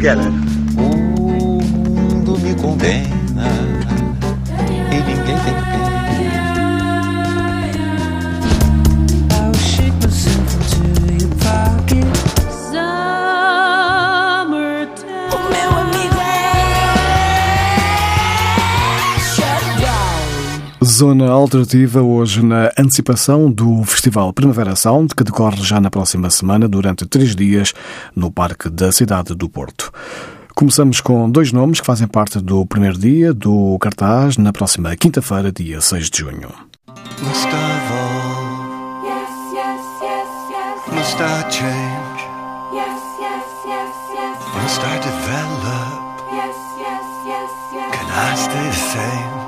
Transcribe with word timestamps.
Together. 0.00 0.32
O 0.78 1.62
mundo 1.62 2.38
me 2.38 2.54
condena 2.54 3.19
Zona 21.00 21.30
Alternativa 21.30 22.02
hoje 22.02 22.44
na 22.44 22.70
antecipação 22.78 23.50
do 23.50 23.82
Festival 23.84 24.34
Primavera 24.34 24.76
Sound, 24.76 25.14
que 25.14 25.24
decorre 25.24 25.62
já 25.62 25.80
na 25.80 25.88
próxima 25.90 26.28
semana 26.28 26.68
durante 26.68 27.06
três 27.06 27.34
dias 27.34 27.72
no 28.14 28.30
Parque 28.30 28.68
da 28.68 28.92
Cidade 28.92 29.34
do 29.34 29.48
Porto. 29.48 29.90
Começamos 30.54 31.00
com 31.00 31.30
dois 31.30 31.52
nomes 31.54 31.80
que 31.80 31.86
fazem 31.86 32.06
parte 32.06 32.38
do 32.38 32.66
primeiro 32.66 32.98
dia 32.98 33.32
do 33.32 33.78
cartaz 33.80 34.36
na 34.36 34.52
próxima 34.52 34.94
quinta-feira, 34.94 35.50
dia 35.50 35.80
6 35.80 36.10
de 36.10 36.18
junho. 36.18 36.50
Must 37.22 37.48
I 37.48 37.70
evolve? 37.80 38.60
Yes, 39.06 39.30
yes, 39.54 39.80
yes, 40.02 40.28
yes, 40.52 40.94
Must 40.98 41.18
I 41.18 41.50
change? 41.50 42.20
yes, 42.74 43.00
yes, 43.18 43.46
yes, 43.64 43.94
yes, 44.12 44.62
Must 44.62 44.82
I 44.84 44.98
develop? 44.98 46.20
yes, 46.30 46.56
yes, 46.76 47.06
yes, 47.26 47.50
yes. 47.72 47.90
Can 47.96 48.06
I 48.10 48.36
stay 48.36 48.68
the 48.68 48.76
same? 48.76 49.39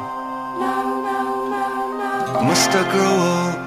Must 2.49 2.71
I 2.71 2.83
grow 2.93 3.17
up? 3.33 3.59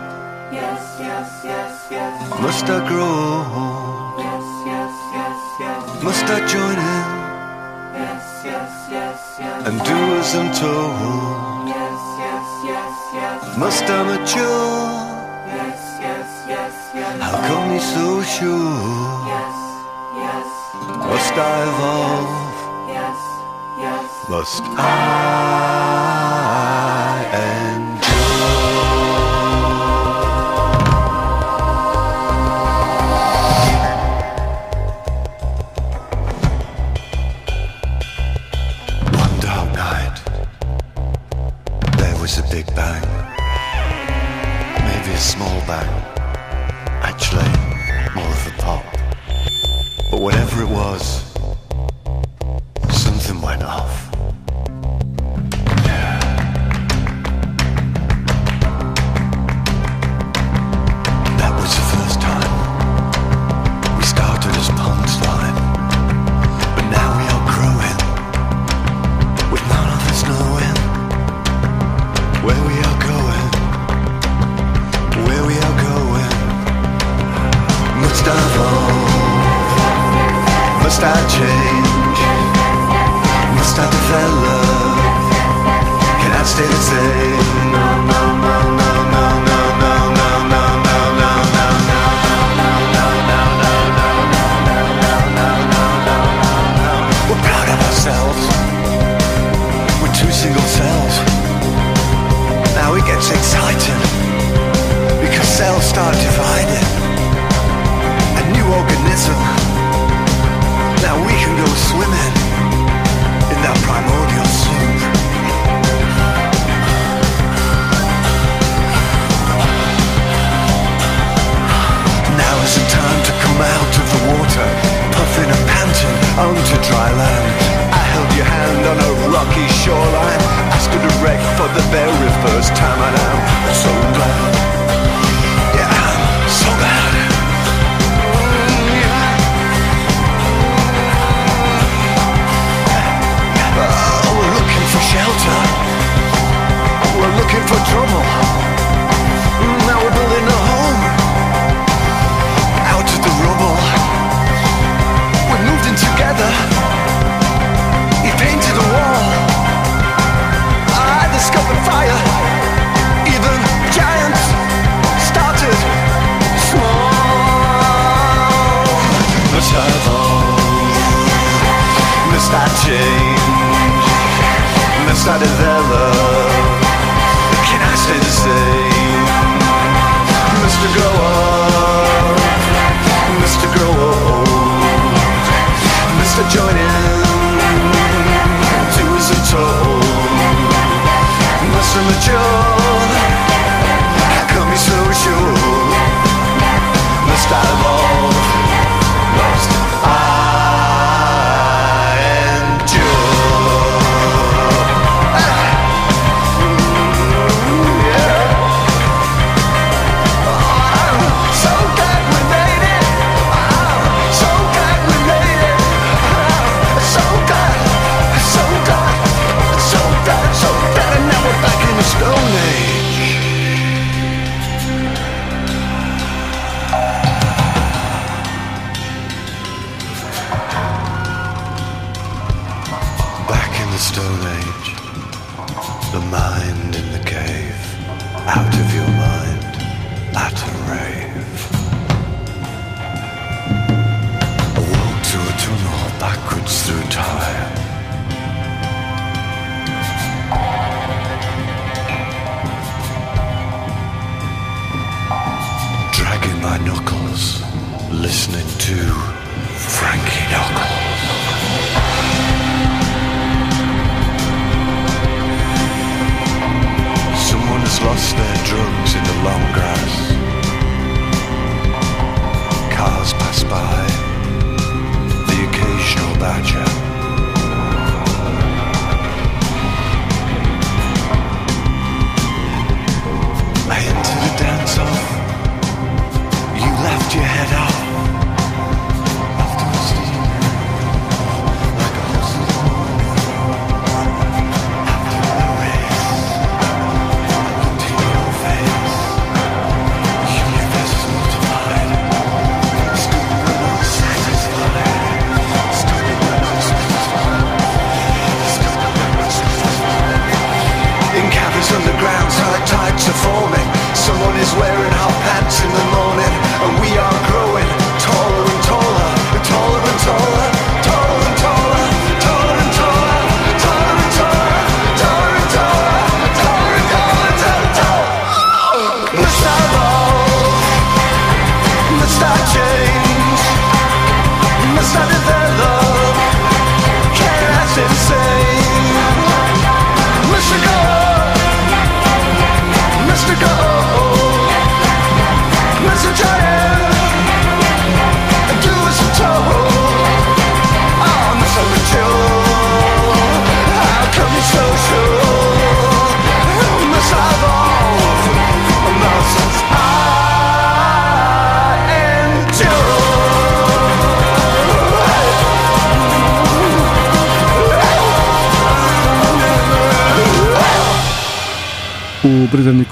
Yes, 0.51 0.97
yes, 0.99 1.29
yes, 1.43 1.87
yes, 1.91 2.39
Must 2.41 2.65
I 2.65 2.79
grow 2.87 3.15
old? 3.61 4.19
yes, 4.19 4.45
yes, 4.71 4.93
yes, 5.17 5.39
yes, 5.63 6.03
Must 6.03 6.25
I 6.35 6.39
join 6.53 6.77
in 6.93 7.05
yes, 7.99 8.23
yes, 8.45 8.71
yes, 8.91 9.19
yes, 9.39 9.67
and 9.67 9.75
do 9.87 9.97
as 10.19 10.35
I'm 10.35 10.49
told? 10.53 11.67
yes, 11.67 12.01
yes, 12.23 12.47
yes, 12.71 12.93
yes, 13.17 13.57
Must 13.57 13.83
I 13.89 13.99
mature? 14.11 14.83
yes, 15.55 15.81
yes, 16.05 16.29
yes, 16.53 16.73
yes, 16.95 17.21
How 17.21 17.35
come 17.47 17.71
you're 17.71 17.89
so 17.97 18.07
sure? 18.35 18.79
yes, 19.33 19.57
yes, 20.23 20.47
Must 21.09 21.35
I 21.49 21.55
evolve? 21.69 22.33
yes, 22.95 23.19
yes. 23.83 24.29
Must 24.29 24.63
I 24.77 26.24
small 45.35 45.59
bang. 45.67 45.89
Actually, 47.03 47.49
more 48.15 48.31
of 48.37 48.47
a 48.47 48.51
pop. 48.61 48.85
But 50.09 50.21
whatever 50.21 50.63
it 50.63 50.69
was, 50.69 51.03
something 52.89 53.41
went 53.41 53.63
off. 53.63 54.11
That 61.39 61.53
was 61.59 61.71
the 61.79 61.85
first 61.93 62.17
time 62.21 62.51
we 63.97 64.03
started 64.05 64.53
as 64.61 64.69
punchline, 64.79 65.57
but 66.75 66.85
now 66.97 67.09
we 67.19 67.25
are 67.33 67.45
growing 67.55 67.99
with 69.51 69.63
none 69.73 69.89
of 69.95 70.01
us 70.11 70.21
knowing 70.29 70.77
where 72.45 72.61
we 72.69 72.75
are 72.87 73.04
change? 81.27 81.74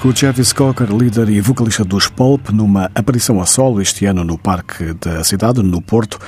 músico 0.04 0.14
Javis 0.14 0.52
Cocker, 0.52 0.90
líder 0.90 1.30
e 1.30 1.40
vocalista 1.40 1.82
dos 1.82 2.08
Pulp, 2.08 2.50
numa 2.50 2.90
aparição 2.94 3.40
a 3.40 3.46
solo 3.46 3.80
este 3.80 4.04
ano 4.04 4.22
no 4.22 4.36
Parque 4.36 4.92
da 4.94 5.24
Cidade, 5.24 5.62
no 5.62 5.80
Porto, 5.80 6.18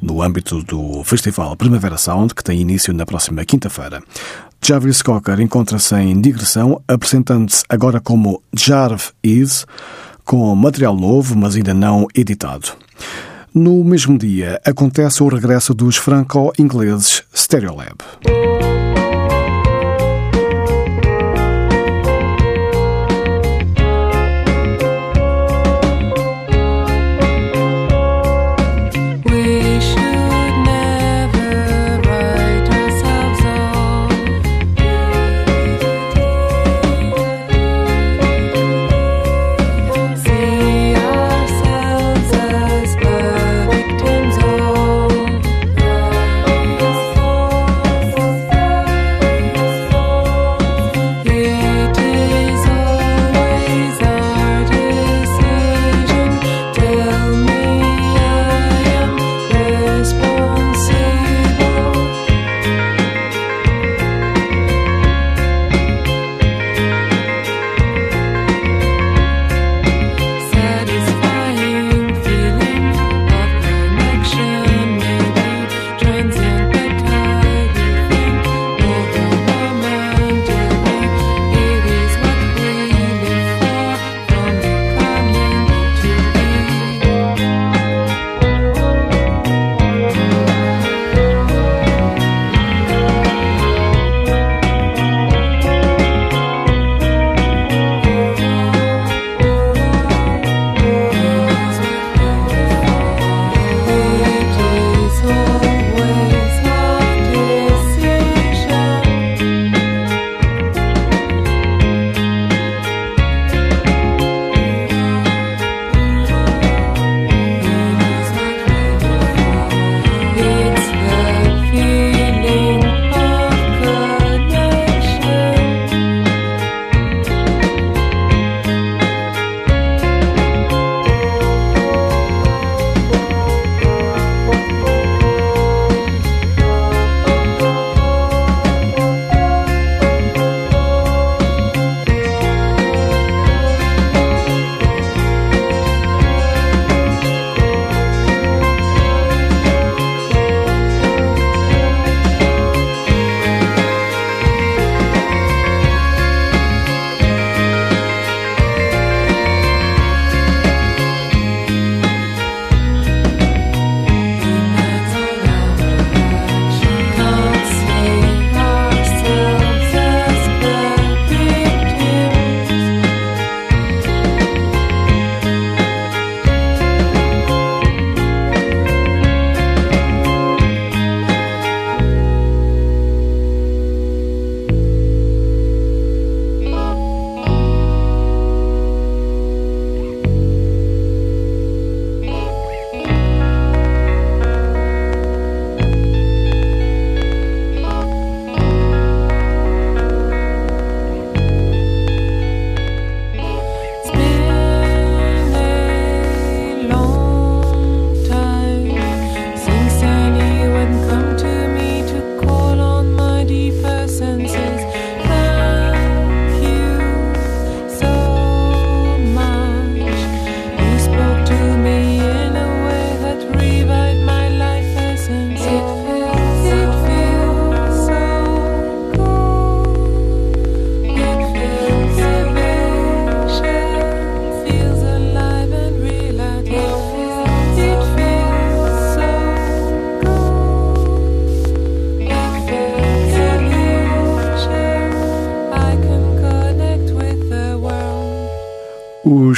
no 0.00 0.22
âmbito 0.22 0.62
do 0.62 1.04
Festival 1.04 1.54
Primavera 1.54 1.98
Sound, 1.98 2.34
que 2.34 2.42
tem 2.42 2.60
início 2.60 2.94
na 2.94 3.04
próxima 3.04 3.44
quinta-feira. 3.44 4.02
Javis 4.64 5.02
Cocker 5.02 5.38
encontra-se 5.40 5.94
em 5.96 6.18
digressão, 6.18 6.80
apresentando-se 6.88 7.62
agora 7.68 8.00
como 8.00 8.42
Jarve 8.54 9.04
Is, 9.22 9.66
com 10.24 10.54
material 10.54 10.96
novo, 10.96 11.36
mas 11.36 11.56
ainda 11.56 11.74
não 11.74 12.06
editado. 12.14 12.68
No 13.52 13.84
mesmo 13.84 14.16
dia, 14.16 14.60
acontece 14.64 15.22
o 15.22 15.28
regresso 15.28 15.74
dos 15.74 15.96
franco-ingleses 15.96 17.22
Stereolab. 17.34 17.96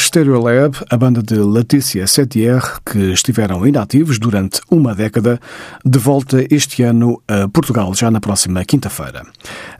Stereo 0.09 0.41
Lab, 0.41 0.75
a 0.89 0.97
banda 0.97 1.23
de 1.23 1.35
Letícia 1.35 2.07
Setier, 2.07 2.63
que 2.83 3.13
estiveram 3.13 3.67
inativos 3.67 4.19
durante 4.19 4.59
uma 4.71 4.95
década, 4.95 5.39
de 5.85 5.99
volta 5.99 6.47
este 6.51 6.83
ano 6.83 7.23
a 7.29 7.47
Portugal, 7.47 7.95
já 7.95 8.11
na 8.11 8.19
próxima 8.19 8.65
quinta-feira. 8.65 9.27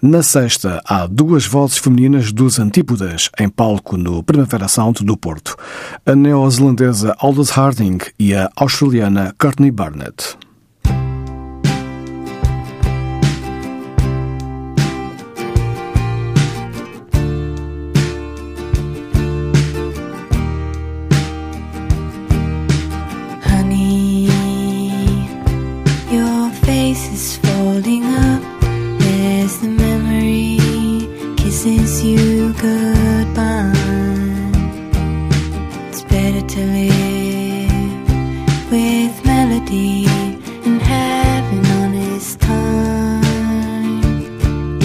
Na 0.03 0.23
sexta, 0.23 0.83
há 0.85 1.07
duas 1.07 1.47
vozes 1.47 1.79
femininas 1.79 2.31
dos 2.31 2.59
Antípodas, 2.59 3.31
em 3.41 3.49
palco 3.49 3.97
no 3.97 4.23
Primavera 4.23 4.69
Sound 4.69 5.03
do 5.03 5.17
Porto. 5.17 5.57
A 6.05 6.15
neozelandesa 6.15 7.17
Aldous 7.19 7.49
Harding 7.49 7.97
e 8.19 8.35
a 8.35 8.51
australiana 8.55 9.35
Courtney 9.39 9.71
Barnett. 9.71 10.37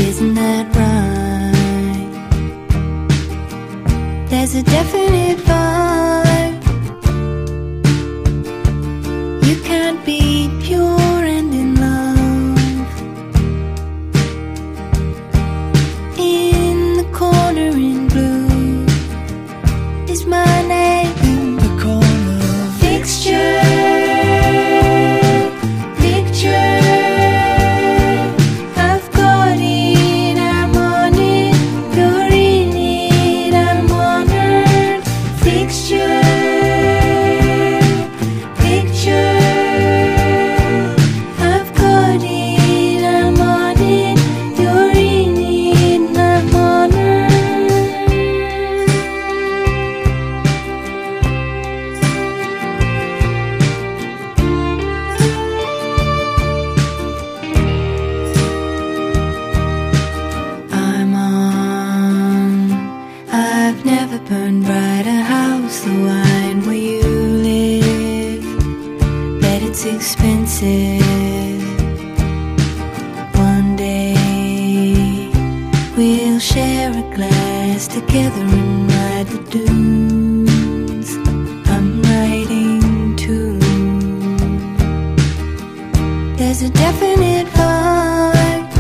isn't 0.10 0.34
that 0.34 0.66
right? 0.76 2.12
There's 4.30 4.56
a 4.56 4.64
definite 4.64 5.40
vibe 5.50 6.64
you 9.48 9.56
can't 9.64 10.06
beat. 10.06 10.63
share 76.64 76.92
a 76.92 77.16
glass 77.16 77.88
together 77.88 78.44
and 78.58 78.92
ride 78.92 79.28
the 79.28 79.42
dunes. 79.54 81.10
I'm 81.74 81.88
riding 82.12 83.16
too. 83.24 83.60
There's 86.38 86.62
a 86.62 86.70
definite 86.70 87.48
vibe. 87.58 88.72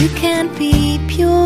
You 0.00 0.08
can't 0.22 0.52
be 0.58 1.00
pure. 1.08 1.45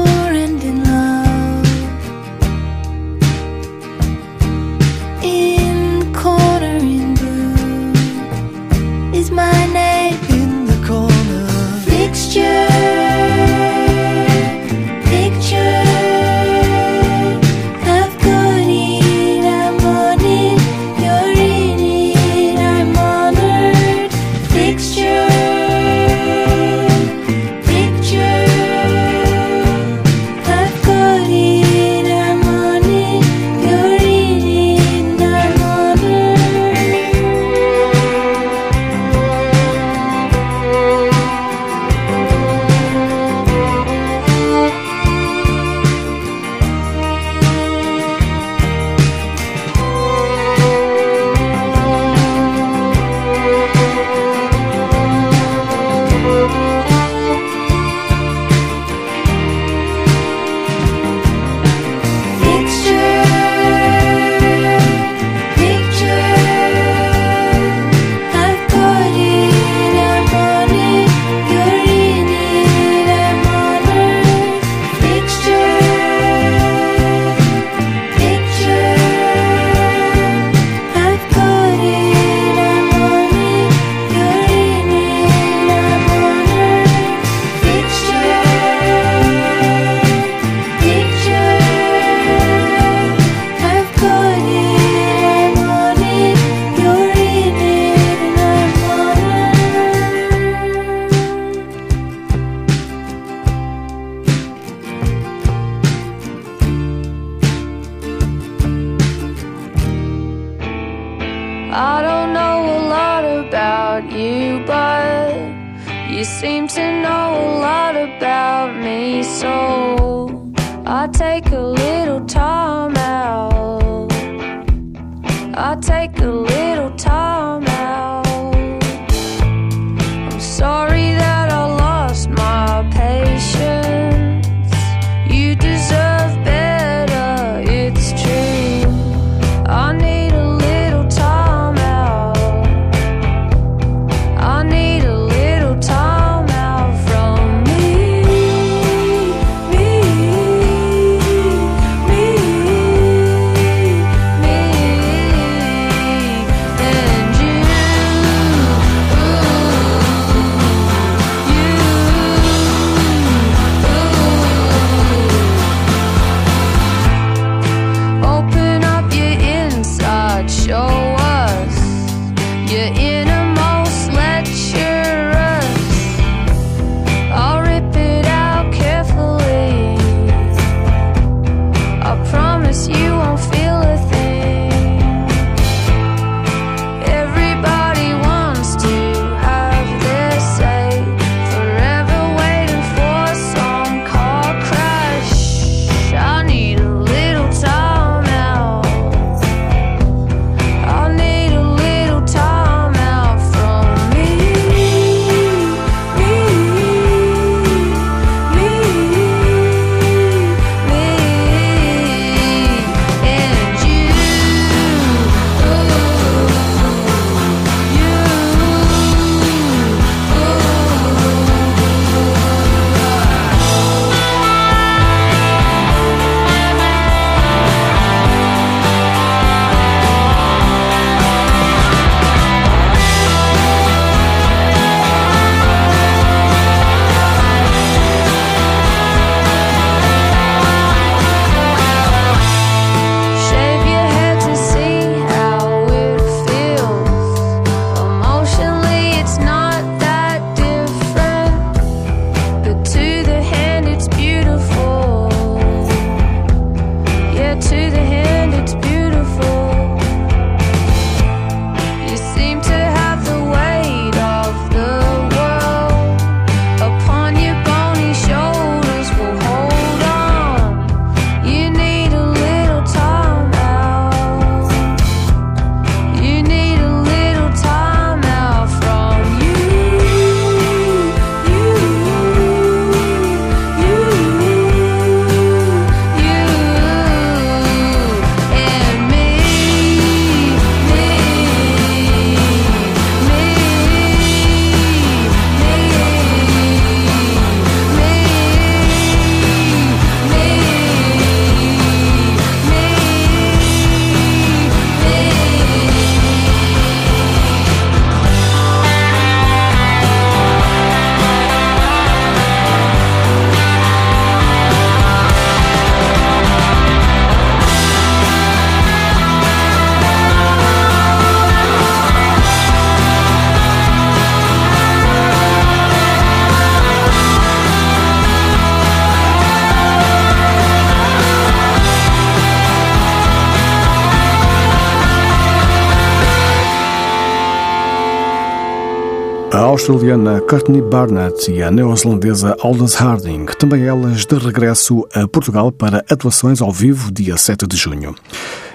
Australiana 339.80 340.42
Courtney 340.42 340.82
Barnett 340.82 341.50
e 341.50 341.62
a 341.62 341.70
neozelandesa 341.70 342.54
Aldous 342.60 342.94
Harding, 342.96 343.46
também 343.58 343.84
elas 343.84 344.26
de 344.26 344.36
regresso 344.36 345.08
a 345.14 345.26
Portugal 345.26 345.72
para 345.72 346.04
atuações 346.10 346.60
ao 346.60 346.70
vivo 346.70 347.10
dia 347.10 347.38
7 347.38 347.66
de 347.66 347.78
junho. 347.78 348.14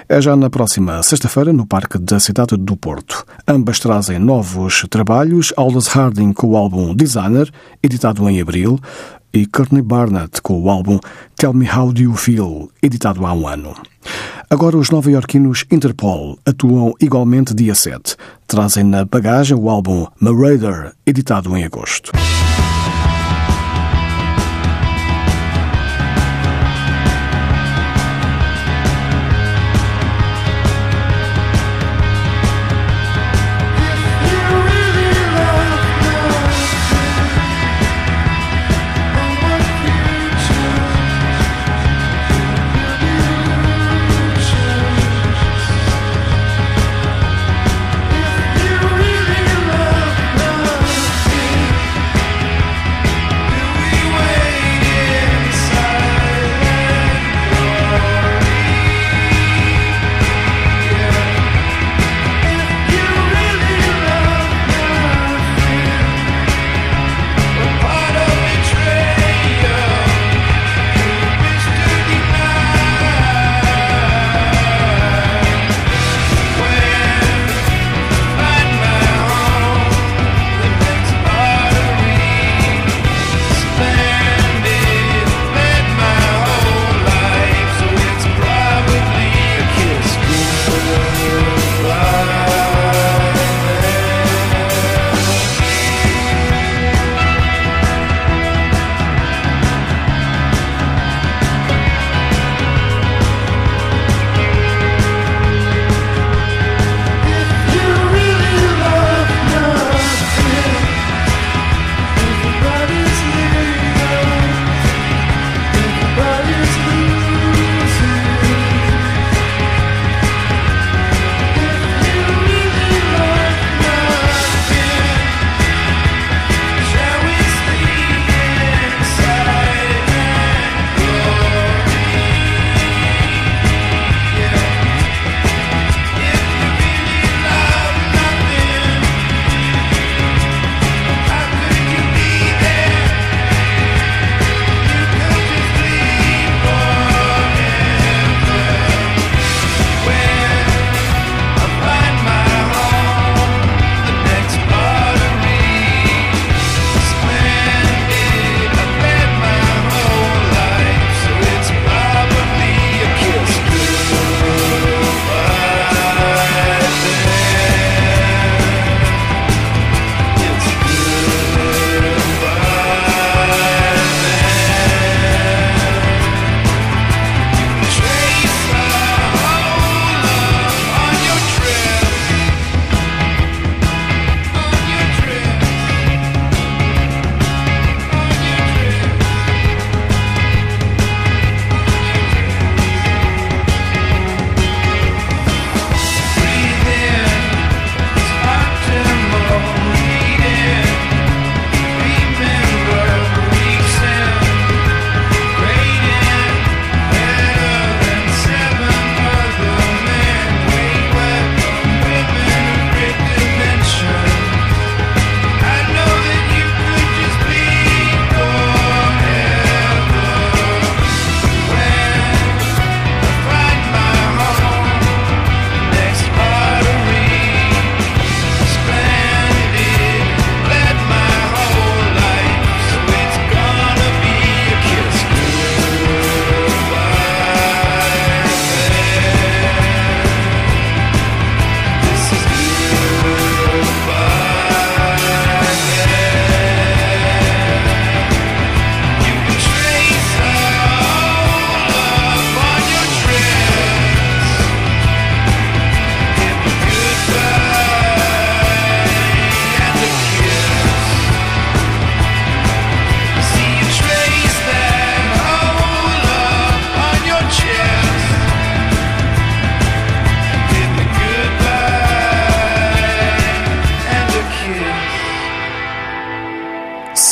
É 0.07 0.21
já 0.21 0.35
na 0.35 0.51
próxima 0.51 1.01
sexta-feira 1.01 1.51
no 1.51 1.65
Parque 1.65 1.97
da 1.97 2.19
Cidade 2.19 2.55
do 2.55 2.77
Porto. 2.77 3.25
Ambas 3.47 3.79
trazem 3.79 4.19
novos 4.19 4.85
trabalhos, 4.87 5.51
Aldous 5.57 5.87
Harding 5.87 6.31
com 6.31 6.47
o 6.47 6.55
álbum 6.55 6.93
Designer, 6.93 7.51
editado 7.81 8.29
em 8.29 8.39
abril, 8.39 8.79
e 9.33 9.47
Courtney 9.47 9.81
Barnett 9.81 10.43
com 10.43 10.61
o 10.61 10.69
álbum 10.69 10.99
Tell 11.35 11.53
Me 11.53 11.67
How 11.67 11.91
Do 11.91 12.03
You 12.03 12.13
Feel, 12.13 12.69
editado 12.83 13.25
há 13.25 13.33
um 13.33 13.47
ano. 13.47 13.75
Agora 14.47 14.77
os 14.77 14.91
nova-iorquinos 14.91 15.65
Interpol 15.71 16.37
atuam 16.45 16.93
igualmente 17.01 17.55
dia 17.55 17.73
7. 17.73 18.15
Trazem 18.45 18.83
na 18.83 19.05
bagagem 19.05 19.57
o 19.57 19.69
álbum 19.71 20.05
Marauder, 20.19 20.93
editado 21.03 21.57
em 21.57 21.63
agosto. 21.63 22.11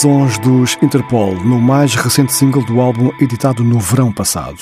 Sons 0.03 0.37
dos 0.37 0.77
Interpol, 0.81 1.33
no 1.45 1.61
mais 1.61 1.95
recente 1.95 2.33
single 2.33 2.65
do 2.65 2.81
álbum 2.81 3.09
editado 3.21 3.63
no 3.63 3.79
verão 3.79 4.11
passado. 4.11 4.57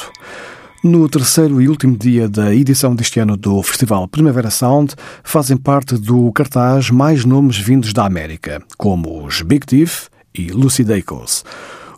No 0.83 1.09
terceiro 1.09 1.59
e 1.59 1.67
último 1.67 1.97
dia 1.97 2.29
da 2.29 2.53
edição 2.53 2.95
deste 2.95 3.19
ano 3.19 3.35
do 3.35 3.63
Festival 3.63 4.07
Primavera 4.07 4.51
Sound, 4.51 4.93
fazem 5.23 5.57
parte 5.57 5.97
do 5.97 6.31
cartaz 6.31 6.91
mais 6.91 7.25
nomes 7.25 7.57
vindos 7.57 7.91
da 7.91 8.05
América, 8.05 8.61
como 8.77 9.25
os 9.25 9.41
Big 9.41 9.65
Thief 9.65 10.09
e 10.31 10.51
Lucy 10.51 10.83
Dacos. 10.83 11.43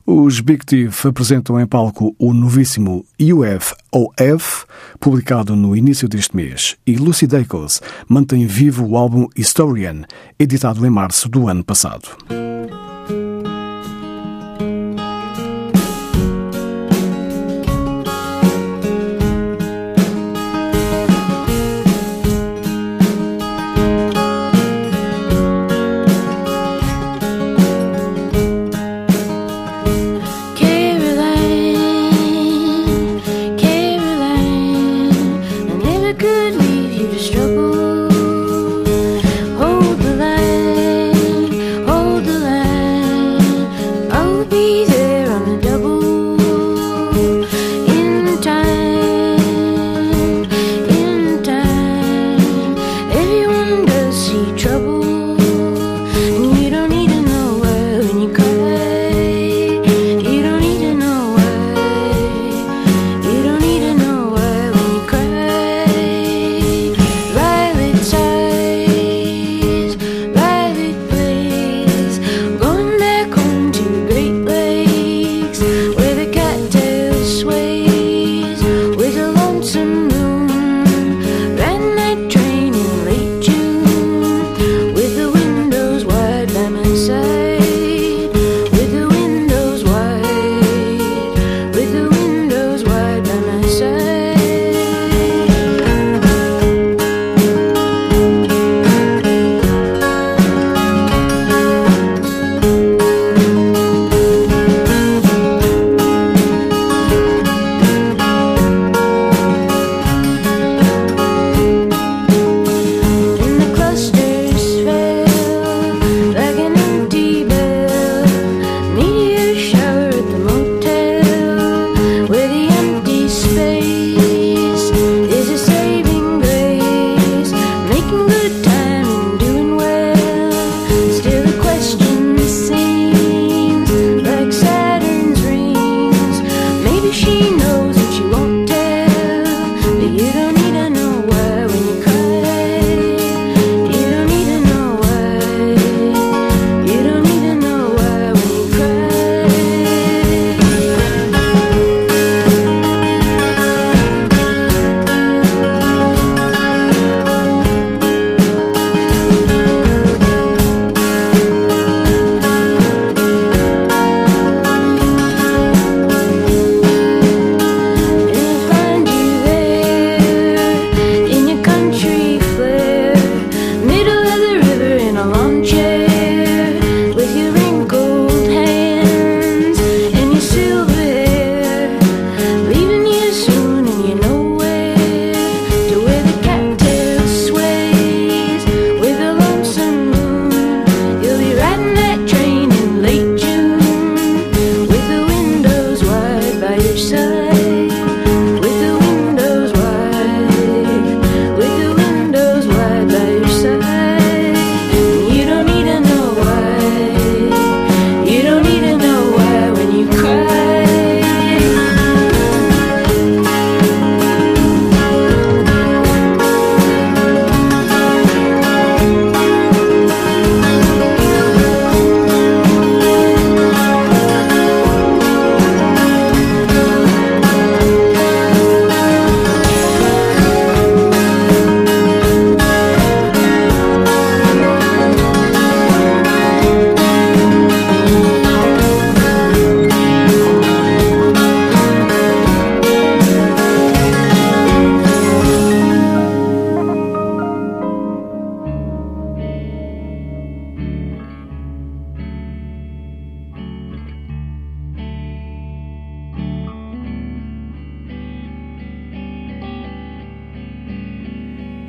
Os 0.05 0.39
Big 0.39 0.65
Thief 0.65 1.05
apresentam 1.05 1.59
em 1.59 1.67
palco 1.67 2.15
o 2.17 2.33
novíssimo 2.33 3.05
UFOF, 3.19 4.63
publicado 5.01 5.53
no 5.53 5.75
início 5.75 6.07
deste 6.07 6.33
mês, 6.33 6.77
e 6.87 6.95
Lucy 6.95 7.27
Dacos 7.27 7.81
mantém 8.07 8.47
vivo 8.47 8.85
o 8.85 8.95
álbum 8.95 9.27
Historian, 9.35 10.03
editado 10.39 10.85
em 10.87 10.89
março 10.89 11.27
do 11.27 11.49
ano 11.49 11.61
passado. 11.61 12.07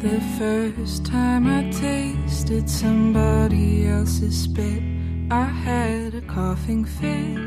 The 0.05 0.21
first 0.38 1.07
time 1.07 1.47
I 1.47 1.71
tasted 1.71 2.69
somebody 2.69 3.87
else's 3.87 4.43
spit, 4.43 4.83
I 5.31 5.45
had 5.45 6.14
a 6.14 6.21
coughing 6.21 6.85
fit. 6.85 7.38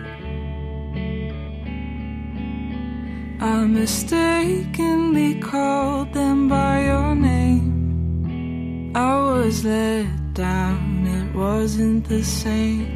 I 3.39 3.63
mistakenly 3.67 5.35
called 5.39 6.11
them 6.13 6.49
by 6.49 6.85
your 6.85 7.13
name. 7.13 8.91
I 8.95 9.17
was 9.19 9.63
let 9.63 10.33
down, 10.33 11.05
it 11.05 11.35
wasn't 11.35 12.09
the 12.09 12.23
same. 12.23 12.89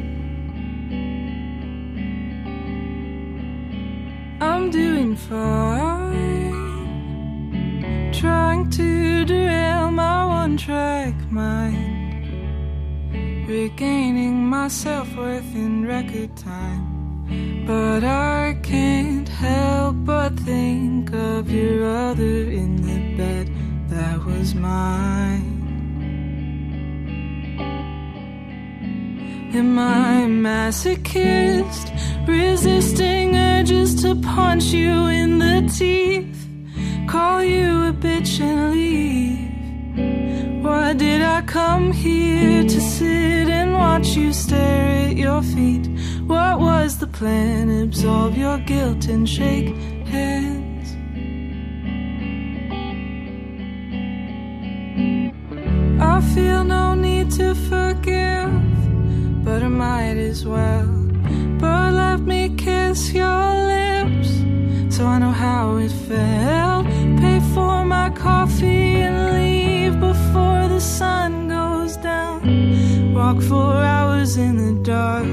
I'm 4.40 4.70
doing 4.70 5.14
fine 5.14 5.91
trying 8.22 8.70
to 8.70 9.24
derail 9.24 9.90
my 9.90 10.24
one 10.24 10.56
track 10.56 11.12
mind. 11.32 12.38
Regaining 13.48 14.46
my 14.46 14.68
self 14.68 15.12
worth 15.16 15.52
in 15.56 15.84
record 15.84 16.36
time. 16.36 16.86
But 17.66 18.04
I 18.04 18.56
can't 18.62 19.28
help 19.28 19.96
but 20.04 20.38
think 20.38 21.12
of 21.12 21.50
your 21.50 21.84
other 21.84 22.38
in 22.60 22.70
the 22.88 23.00
bed 23.16 23.50
that 23.88 24.24
was 24.24 24.54
mine. 24.54 25.58
Am 29.52 29.76
I 29.76 30.26
masochist? 30.46 31.86
Resisting 32.28 33.34
urges 33.34 34.00
to 34.02 34.14
punch 34.14 34.66
you 34.66 35.08
in 35.08 35.40
the 35.40 35.68
teeth. 35.76 36.41
Call 37.12 37.44
you 37.44 37.88
a 37.88 37.92
bitch 37.92 38.40
and 38.40 38.72
leave. 38.72 40.64
Why 40.64 40.94
did 40.94 41.20
I 41.20 41.42
come 41.42 41.92
here 41.92 42.62
to 42.62 42.80
sit 42.80 43.50
and 43.50 43.74
watch 43.74 44.16
you 44.16 44.32
stare 44.32 45.10
at 45.10 45.16
your 45.18 45.42
feet? 45.42 45.88
What 46.26 46.58
was 46.58 46.96
the 46.96 47.06
plan? 47.06 47.68
Absolve 47.68 48.38
your 48.38 48.56
guilt 48.60 49.08
and 49.08 49.28
shake 49.28 49.76
hands. 50.06 50.88
I 56.00 56.22
feel 56.34 56.64
no 56.64 56.94
need 56.94 57.30
to 57.32 57.54
forgive, 57.54 58.54
but 59.44 59.62
I 59.62 59.68
might 59.68 60.16
as 60.16 60.46
well. 60.46 60.88
But 61.60 61.92
let 61.92 62.20
me 62.20 62.48
kiss 62.56 63.12
your 63.12 63.48
lips 63.74 64.30
so 64.96 65.04
I 65.04 65.18
know 65.18 65.30
how 65.30 65.76
it 65.76 65.92
felt. 66.08 67.01
For 67.54 67.84
my 67.84 68.08
coffee 68.10 69.02
and 69.02 69.34
leave 69.34 70.00
before 70.00 70.68
the 70.68 70.80
sun 70.80 71.48
goes 71.48 71.96
down. 71.98 73.12
Walk 73.12 73.42
for 73.42 73.74
hours 73.76 74.36
in 74.38 74.56
the 74.56 74.72
dark, 74.82 75.26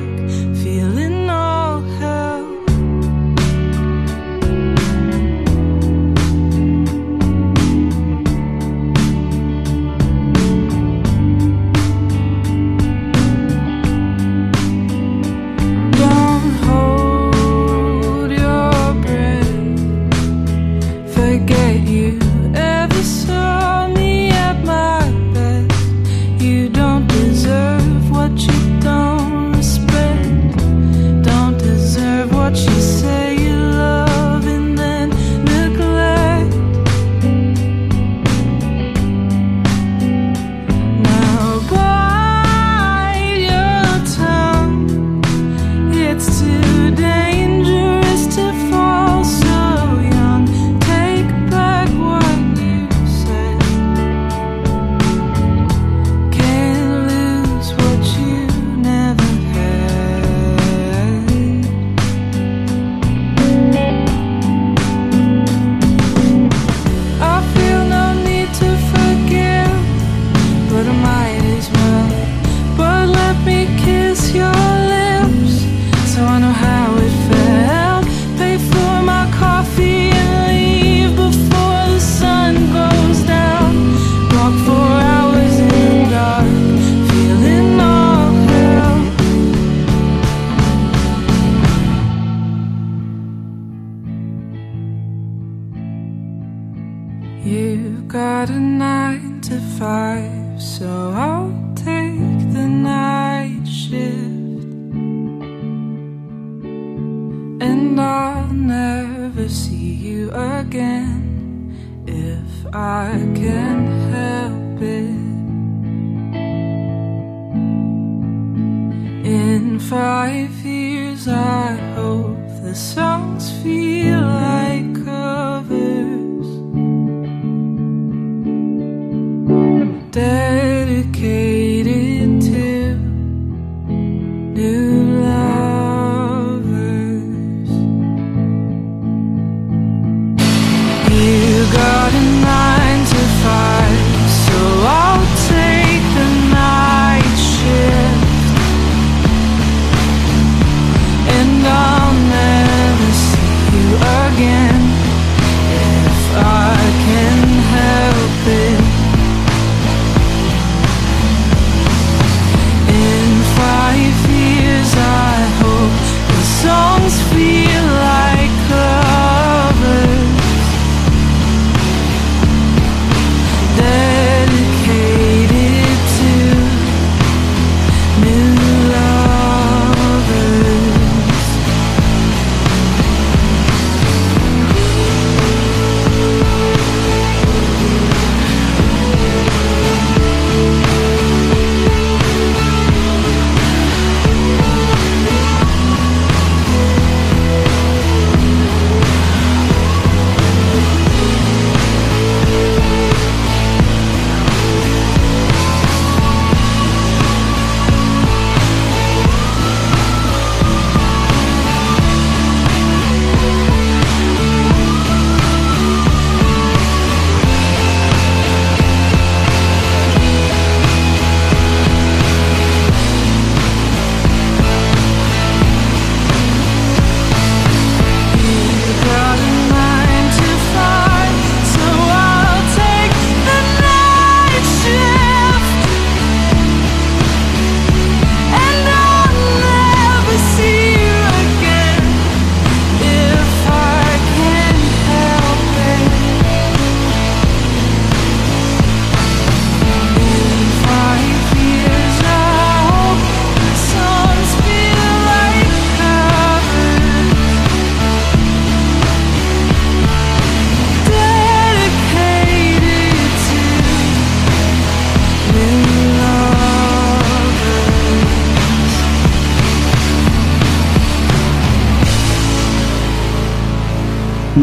new 134.50 134.99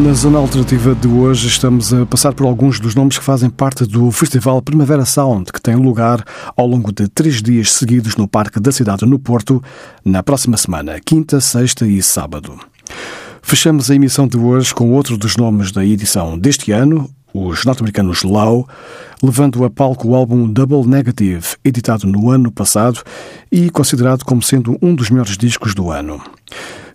Na 0.07 0.13
zona 0.13 0.39
alternativa 0.39 0.95
de 0.95 1.05
hoje 1.05 1.49
estamos 1.49 1.93
a 1.93 2.05
passar 2.05 2.33
por 2.33 2.47
alguns 2.47 2.79
dos 2.79 2.95
nomes 2.95 3.17
que 3.17 3.23
fazem 3.25 3.49
parte 3.49 3.85
do 3.85 4.09
Festival 4.09 4.61
Primavera 4.61 5.03
Sound, 5.03 5.51
que 5.51 5.61
tem 5.61 5.75
lugar 5.75 6.23
ao 6.55 6.65
longo 6.65 6.93
de 6.93 7.09
três 7.09 7.41
dias 7.41 7.73
seguidos 7.73 8.15
no 8.15 8.25
Parque 8.25 8.57
da 8.57 8.71
Cidade 8.71 9.05
no 9.05 9.19
Porto, 9.19 9.61
na 10.05 10.23
próxima 10.23 10.55
semana, 10.55 10.97
quinta, 11.01 11.41
sexta 11.41 11.85
e 11.85 12.01
sábado. 12.01 12.57
Fechamos 13.41 13.91
a 13.91 13.95
emissão 13.95 14.29
de 14.29 14.37
hoje 14.37 14.73
com 14.73 14.93
outro 14.93 15.17
dos 15.17 15.35
nomes 15.35 15.73
da 15.73 15.85
edição 15.85 16.39
deste 16.39 16.71
ano, 16.71 17.09
os 17.45 17.65
norte-americanos 17.65 18.23
Low, 18.23 18.67
levando 19.21 19.63
a 19.63 19.69
palco 19.69 20.09
o 20.09 20.15
álbum 20.15 20.51
Double 20.51 20.87
Negative, 20.87 21.45
editado 21.63 22.07
no 22.07 22.29
ano 22.29 22.51
passado 22.51 23.01
e 23.51 23.69
considerado 23.69 24.23
como 24.23 24.41
sendo 24.41 24.77
um 24.81 24.95
dos 24.95 25.09
melhores 25.09 25.37
discos 25.37 25.75
do 25.75 25.91
ano. 25.91 26.21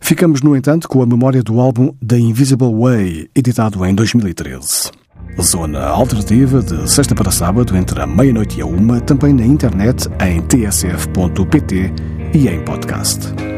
Ficamos, 0.01 0.43
no 0.43 0.57
entanto, 0.57 0.88
com 0.88 1.03
a 1.03 1.07
memória 1.07 1.43
do 1.43 1.61
álbum 1.61 1.95
The 2.05 2.18
Invisible 2.18 2.74
Way, 2.74 3.30
editado 3.34 3.84
em 3.86 3.95
2013. 3.95 4.90
Zona 5.40 5.86
alternativa 5.86 6.61
de 6.61 6.90
sexta 6.90 7.14
para 7.14 7.30
sábado, 7.30 7.76
entre 7.76 8.01
a 8.01 8.07
meia-noite 8.07 8.59
e 8.59 8.62
a 8.62 8.66
uma, 8.66 9.01
também 9.01 9.32
na 9.32 9.47
internet 9.47 10.09
em 10.20 10.43
tsf.pt 10.43 11.93
e 12.34 12.49
em 12.49 12.64
podcast. 12.64 13.51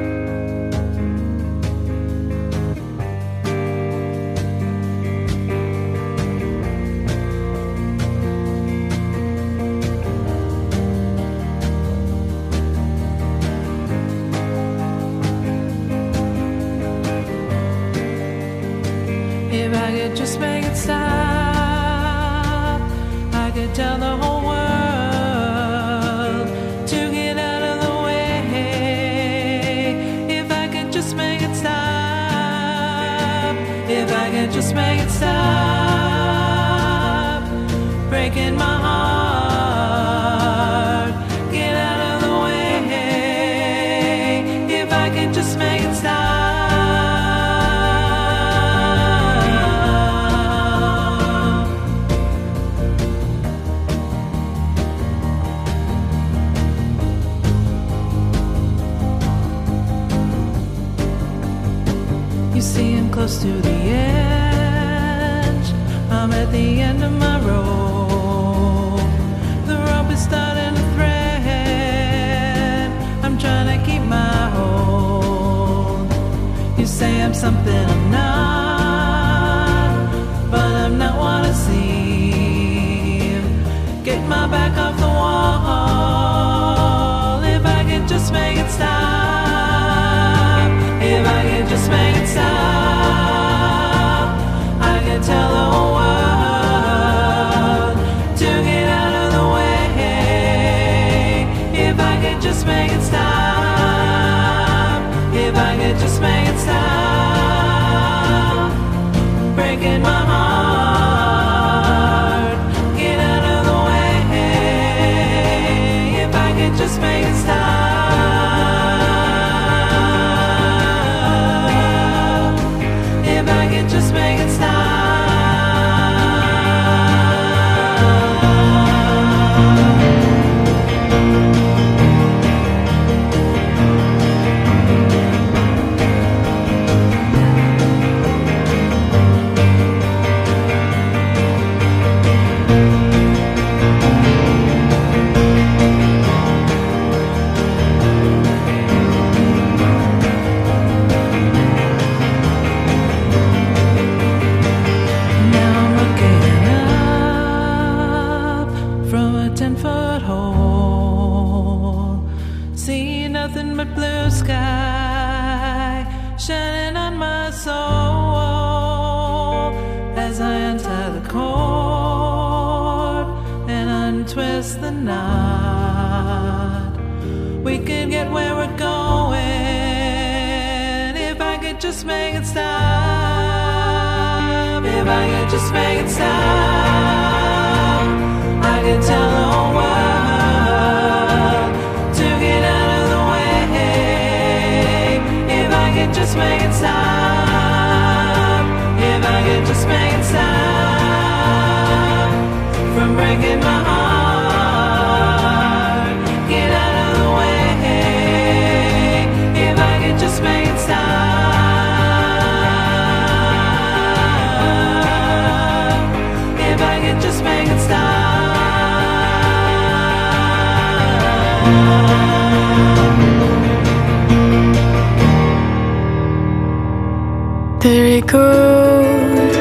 There 227.85 228.07
he 228.07 228.23
goes. 228.23 229.57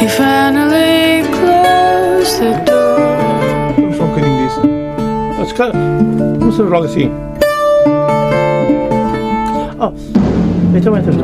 He 0.00 0.08
finally 0.08 1.22
closed 1.30 2.40
the 2.40 2.52
door. 2.66 2.98
Vamos 3.76 3.96
só 3.96 4.02
um 4.02 4.08
bocadinho 4.08 4.44
disso. 4.44 4.62
Mas, 5.38 5.52
cara, 5.52 5.72
não 5.72 6.50
sabes 6.50 6.72
logo 6.72 6.86
assim. 6.86 7.12
Ah, 9.78 9.92
então 10.74 10.96
entras 10.96 11.14
tu. 11.14 11.22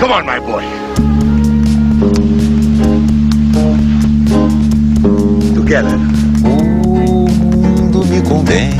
Come 0.00 0.12
on, 0.14 0.24
my 0.24 0.40
boy. 0.40 0.83
Me 8.14 8.22
convém. 8.22 8.73